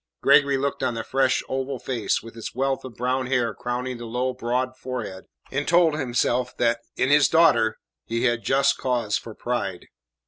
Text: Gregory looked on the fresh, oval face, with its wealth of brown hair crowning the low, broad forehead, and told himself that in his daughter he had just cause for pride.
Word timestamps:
Gregory 0.23 0.57
looked 0.57 0.81
on 0.81 0.95
the 0.95 1.03
fresh, 1.03 1.43
oval 1.47 1.77
face, 1.77 2.23
with 2.23 2.35
its 2.35 2.55
wealth 2.55 2.83
of 2.83 2.95
brown 2.95 3.27
hair 3.27 3.53
crowning 3.53 3.99
the 3.99 4.05
low, 4.07 4.33
broad 4.33 4.75
forehead, 4.75 5.25
and 5.51 5.67
told 5.67 5.93
himself 5.95 6.57
that 6.57 6.79
in 6.95 7.09
his 7.09 7.29
daughter 7.29 7.77
he 8.03 8.23
had 8.23 8.43
just 8.43 8.79
cause 8.79 9.15
for 9.15 9.35
pride. 9.35 9.89